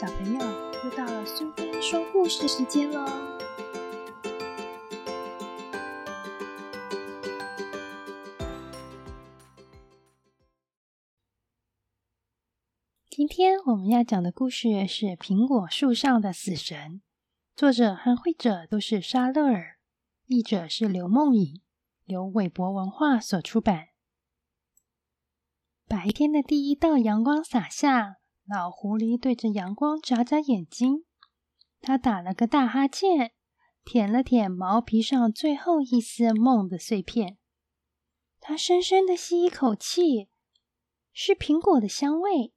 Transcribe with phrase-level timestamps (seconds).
[0.00, 0.38] 小朋友，
[0.84, 3.04] 又到了苏菲说故事时间喽！
[13.10, 16.78] 今天我们要讲的故事是《苹果树上的死神》，
[17.56, 19.78] 作者和绘者都是沙勒尔，
[20.26, 21.60] 译者是刘梦颖，
[22.04, 23.88] 由韦博文化所出版。
[25.88, 28.18] 白天的第一道阳光洒下。
[28.48, 31.04] 老狐狸对着阳光眨眨眼睛，
[31.82, 33.32] 他打了个大哈欠，
[33.84, 37.36] 舔了舔毛皮上最后一丝梦的碎片。
[38.40, 40.30] 他深深的吸一口气，
[41.12, 42.54] 是苹果的香味。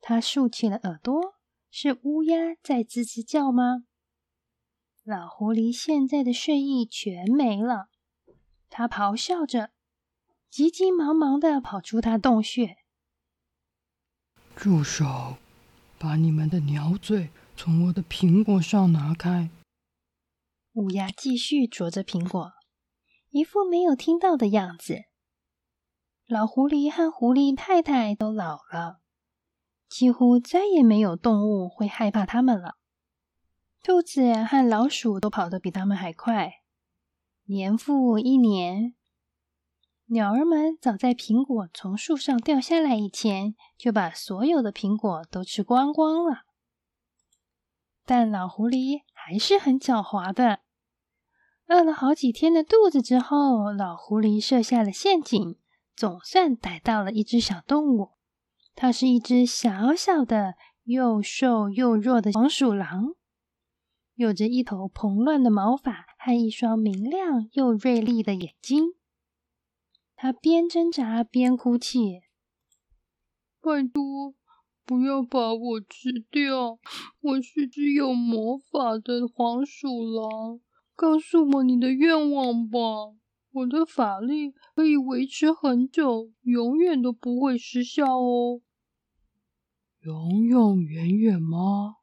[0.00, 1.34] 他竖起了耳朵，
[1.68, 3.82] 是乌鸦在吱吱叫吗？
[5.02, 7.88] 老狐狸现在的睡意全没了，
[8.70, 9.70] 他咆哮着，
[10.48, 12.76] 急急忙忙的跑出他洞穴。
[14.62, 15.38] 住手！
[15.98, 19.50] 把你们的鸟嘴从我的苹果上拿开！
[20.74, 22.52] 乌鸦继续啄着苹果，
[23.30, 25.06] 一副没有听到的样子。
[26.28, 29.00] 老狐狸和狐狸太太都老了，
[29.88, 32.76] 几乎再也没有动物会害怕它们了。
[33.82, 36.52] 兔子和老鼠都跑得比它们还快，
[37.46, 38.94] 年复一年。
[40.12, 46.42] 鸟儿们早在苹果从树上掉下来以前，就把所有的苹果都吃光光了。
[48.04, 50.60] 但老狐狸还是很狡猾的。
[51.66, 55.56] 饿了好几天的肚子之后，老狐狸设下了陷阱，
[55.96, 58.10] 总算逮到了一只小动物。
[58.74, 63.14] 它是一只小小的、又瘦又弱的黄鼠狼，
[64.14, 68.92] 有着一头蓬乱的毛发和一双明亮又锐利的眼睛。
[70.24, 72.20] 他边挣扎边哭泣
[73.60, 74.36] ：“拜托，
[74.86, 76.78] 不要把我吃掉！
[77.22, 80.60] 我是只有魔法的黄鼠狼。
[80.94, 82.78] 告诉我你的愿望吧，
[83.50, 88.60] 我的法力可以维持很久，永远都不会失效哦。
[90.04, 91.96] 永永远远吗？”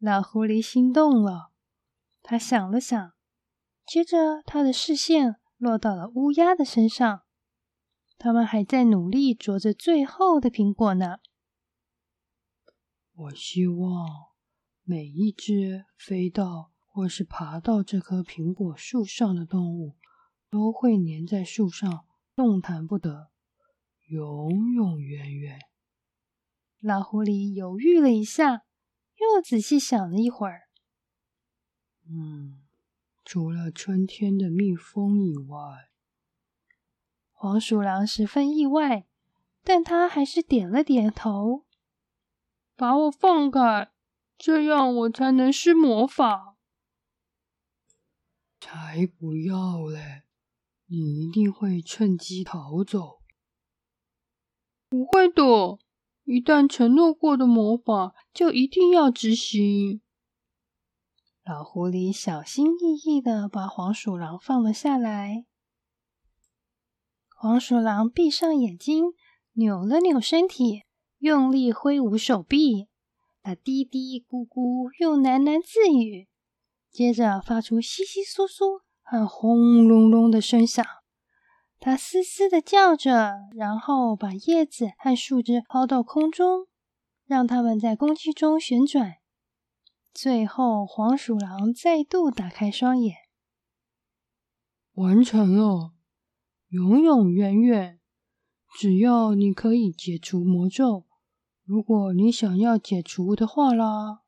[0.00, 1.50] 老狐狸心动了，
[2.22, 3.12] 他想了想，
[3.86, 7.20] 接着他的视线落到了乌鸦的身上。
[8.24, 11.18] 他们还在努力啄着最后的苹果呢。
[13.12, 14.08] 我希望
[14.82, 19.98] 每一只飞到或是爬到这棵苹果树上的动物，
[20.48, 23.28] 都会粘在树上，动弹不得，
[24.08, 25.58] 永永远远。
[26.80, 28.62] 老狐狸犹豫了一下，
[29.18, 30.62] 又仔细想了一会儿。
[32.08, 32.62] 嗯，
[33.22, 35.90] 除了春天的蜜蜂以外。
[37.44, 39.06] 黄鼠狼十分意外，
[39.62, 41.66] 但他还是点了点头，
[42.74, 43.92] 把我放开，
[44.38, 46.56] 这样我才能施魔法。
[48.58, 50.22] 才不要嘞！
[50.86, 53.20] 你一定会趁机逃走。
[54.88, 55.42] 不会的，
[56.24, 60.00] 一旦承诺过的魔法，就一定要执行。
[61.44, 65.44] 老狐狸小心翼翼的把黄鼠狼放了下来。
[67.44, 69.12] 黄鼠狼闭上眼睛，
[69.52, 70.84] 扭了扭身体，
[71.18, 72.88] 用力挥舞手臂。
[73.42, 76.26] 它嘀嘀咕咕，又喃喃自语，
[76.90, 80.82] 接着发出窸窸窣窣和轰隆隆的声响。
[81.78, 86.66] 它嘶嘶的叫着，然后把叶子和树枝抛到空中，
[87.26, 89.16] 让它们在空气中旋转。
[90.14, 93.14] 最后，黄鼠狼再度打开双眼，
[94.94, 95.90] 完成了。
[96.74, 98.00] 永永远远，
[98.76, 101.06] 只要你可以解除魔咒，
[101.62, 104.24] 如果你想要解除的话啦。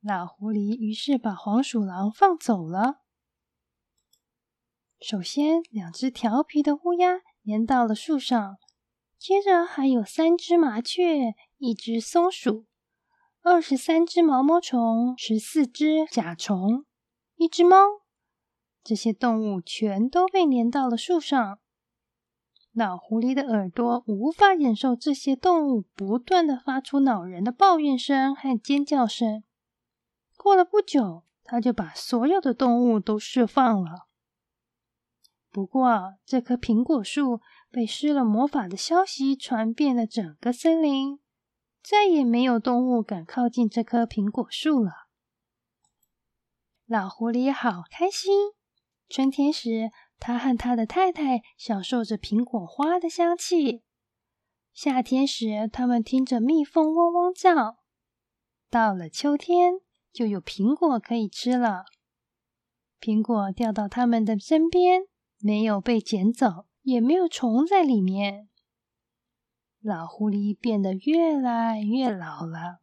[0.00, 3.02] 老狐狸于是把黄鼠狼放走了。
[4.98, 8.56] 首先，两只调皮的乌鸦粘到了树上，
[9.16, 12.66] 接着还有三只麻雀、一只松鼠、
[13.42, 16.84] 二十三只毛毛虫、十四只甲虫、
[17.36, 18.01] 一只猫。
[18.84, 21.58] 这些动物全都被粘到了树上。
[22.72, 29.44] 老狐狸的耳朵无法忍受这些动物不断的发出恼人的抱怨声和尖叫声。
[30.36, 34.08] 过了不久，他就把所有的动物都释放了。
[35.50, 41.20] 不过，这棵苹果树被施了魔法的消息传遍了整个森林，
[41.82, 44.92] 再也没有动物敢靠近这棵苹果树了。
[46.86, 48.52] 老狐狸好开心。
[49.12, 53.82] 春天时，他和他的太太享受着苹果花的香气。
[54.72, 57.76] 夏天时，他们听着蜜蜂嗡嗡叫；
[58.70, 59.74] 到了秋天，
[60.10, 61.84] 就有苹果可以吃了。
[63.02, 65.02] 苹果掉到他们的身边，
[65.40, 68.48] 没有被捡走，也没有虫在里面。
[69.82, 72.80] 老狐狸变得越来越老了。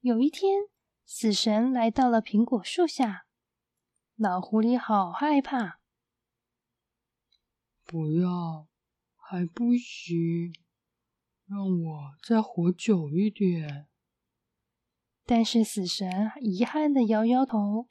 [0.00, 0.62] 有一天，
[1.04, 3.25] 死神来到了苹果树下，
[4.16, 5.78] 老狐狸好害怕。
[7.84, 8.66] 不要，
[9.14, 10.54] 还不行，
[11.46, 13.86] 让我再活久一点。
[15.26, 17.88] 但是死神遗憾的摇摇头。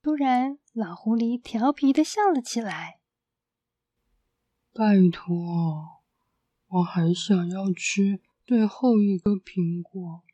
[0.00, 3.00] 突然，老狐狸调皮的笑了起来。
[4.72, 6.02] 拜托，
[6.68, 10.24] 我还想要吃最后一个苹果。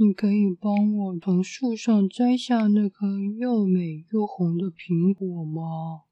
[0.00, 3.04] 你可以帮我从树上摘下那颗
[3.36, 6.04] 又美又红的苹果吗？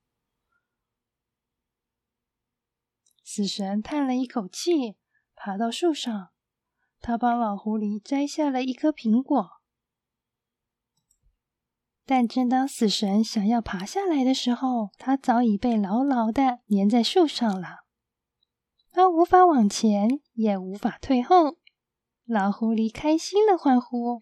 [3.22, 4.96] 死神叹了一口气，
[5.36, 6.30] 爬到树上，
[6.98, 9.50] 他帮老狐狸摘下了一颗苹果。
[12.04, 17.84] 但正当死神想要爬下来的时候，他早已被牢牢的粘在树上了。
[18.90, 21.58] 他无法往前，也无法退后。
[22.28, 24.18] 老狐狸开心的欢呼：“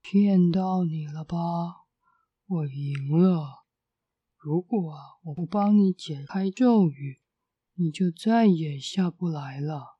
[0.00, 1.36] 骗到你了吧？
[2.46, 3.66] 我赢了！
[4.38, 4.94] 如果
[5.24, 7.20] 我不帮你解开咒语，
[7.74, 9.98] 你就再也下不来了。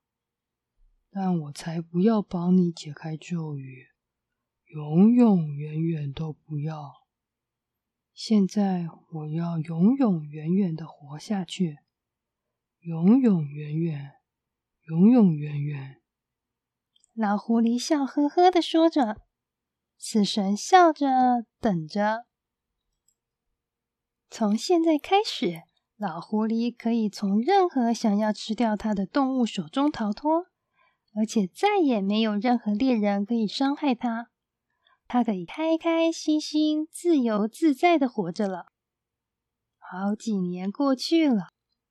[1.11, 3.88] 但我才不要帮你解开咒语，
[4.75, 6.94] 永永远远都不要！
[8.15, 11.76] 现在我要永永远远的活下去，
[12.81, 14.12] 永永远远，
[14.87, 15.99] 永永远远。”
[17.14, 19.20] 老狐狸笑呵呵的说着，
[19.99, 22.25] 死神笑着等着。
[24.31, 25.64] 从现在开始，
[25.99, 30.47] 老狐狸可以从任何想要吃掉它的动物手中逃脱，
[31.14, 34.31] 而且再也没有任何猎人可以伤害它。
[35.06, 38.73] 它可以开开心心、自由自在的活着了。
[39.76, 41.49] 好几年过去了，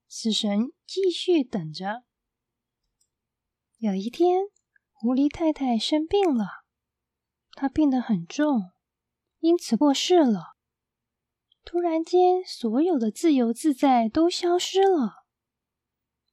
[0.08, 2.06] 死神继续等着。
[3.78, 4.46] 有一天。
[5.02, 6.64] 狐狸太太生病了，
[7.54, 8.70] 她病得很重，
[9.40, 10.56] 因此过世了。
[11.66, 15.26] 突然间，所有的自由自在都消失了。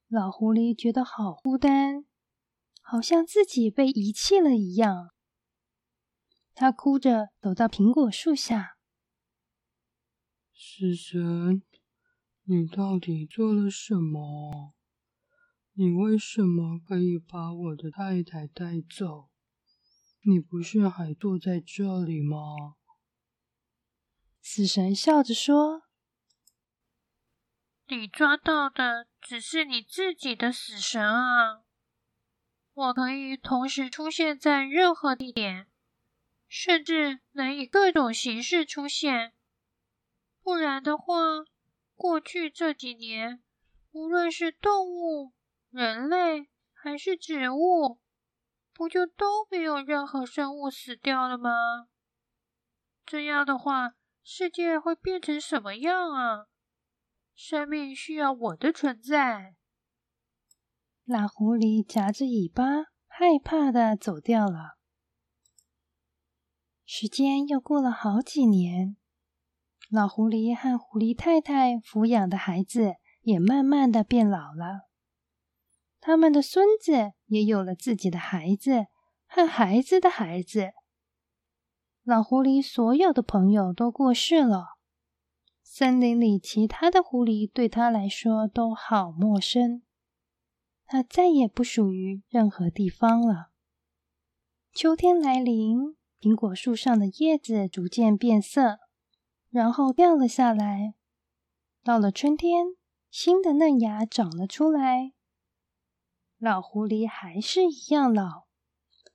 [0.06, 2.05] 老狐狸觉得好孤单，
[2.82, 5.15] 好像自己被遗弃了一样。
[6.53, 8.76] 他哭着走到苹果树下
[10.53, 11.62] ：“死神，
[12.44, 14.75] 你到底做了什么？”
[15.81, 19.31] 你为什么可以把我的太太带走？
[20.23, 22.75] 你不是还坐在这里吗？
[24.43, 25.85] 死神笑着说
[27.87, 31.63] ：“你抓到的只是你自己的死神啊！
[32.75, 35.69] 我可以同时出现在任何地点，
[36.49, 39.33] 甚至能以各种形式出现。
[40.43, 41.45] 不然的话，
[41.95, 43.41] 过去这几年，
[43.93, 45.35] 无论是动物……”
[45.70, 48.00] 人类还是植物，
[48.73, 51.50] 不就都没有任何生物死掉了吗？
[53.05, 53.93] 这样的话，
[54.23, 56.47] 世界会变成什么样啊？
[57.35, 59.55] 生命需要我的存在。
[61.05, 62.65] 老狐狸夹着尾巴，
[63.06, 64.79] 害怕的走掉了。
[66.84, 68.96] 时间又过了好几年，
[69.91, 74.88] 老狐狸和狐狸太太抚养的孩子也慢慢的变老了。
[76.00, 78.86] 他们的孙子也有了自己的孩子
[79.26, 80.70] 和孩子的孩子。
[82.05, 84.78] 老狐狸所有的朋友都过世了，
[85.62, 89.82] 森林里其他的狐狸对他来说都好陌生。
[90.86, 93.50] 他再也不属于任何地方了。
[94.72, 98.78] 秋天来临，苹果树上的叶子逐渐变色，
[99.50, 100.94] 然后掉了下来。
[101.84, 102.76] 到了春天，
[103.10, 105.12] 新的嫩芽长了出来。
[106.39, 108.47] 老狐狸还是一样老，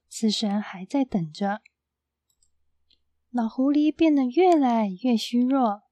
[0.09, 1.61] 死神还在等着。
[3.31, 5.83] 老狐狸变得越来越虚弱，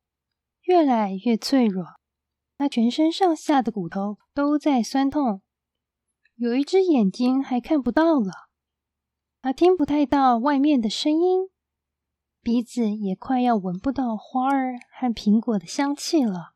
[0.64, 1.86] 越来越脆弱，
[2.58, 5.42] 他全身上下的骨头都在酸痛，
[6.36, 8.50] 有一只眼睛还看不到了，
[9.42, 11.50] 他听不太到外面的声音，
[12.42, 16.56] 鼻子也快要闻不到花儿和苹果的香气了。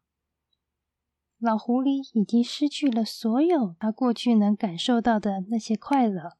[1.45, 6.39] 老狐狸已经失去了所有他过去能感受到的那些快乐。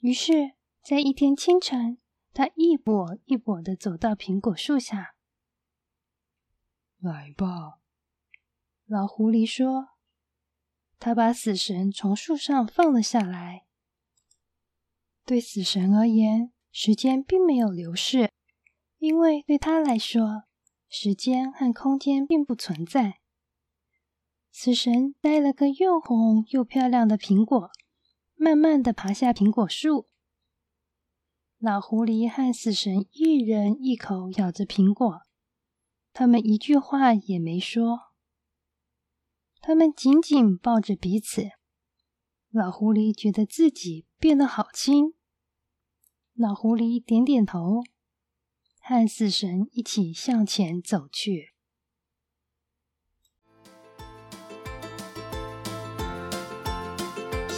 [0.00, 1.98] 于是，在一天清晨，
[2.34, 5.14] 他一跛一跛的走到苹果树下。
[6.98, 7.78] “来吧。”
[8.86, 9.90] 老狐狸说。
[10.98, 13.66] 他把死神从树上放了下来。
[15.24, 18.32] 对死神而言，时间并没有流逝，
[18.98, 20.42] 因为对他来说，
[20.88, 23.21] 时间和空间并不存在。
[24.54, 27.70] 死神摘了个又红又漂亮的苹果，
[28.34, 30.06] 慢慢的爬下苹果树。
[31.58, 35.22] 老狐狸和死神一人一口咬着苹果，
[36.12, 38.12] 他们一句话也没说。
[39.62, 41.48] 他们紧紧抱着彼此。
[42.50, 45.14] 老狐狸觉得自己变得好轻。
[46.34, 47.80] 老狐狸点点头，
[48.80, 51.51] 和死神一起向前走去。